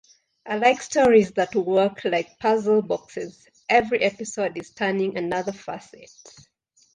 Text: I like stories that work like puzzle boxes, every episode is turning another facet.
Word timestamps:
I 0.47 0.57
like 0.57 0.81
stories 0.81 1.29
that 1.33 1.53
work 1.53 2.03
like 2.05 2.39
puzzle 2.39 2.81
boxes, 2.81 3.47
every 3.69 3.99
episode 3.99 4.57
is 4.57 4.71
turning 4.71 5.15
another 5.15 5.51
facet. 5.51 6.09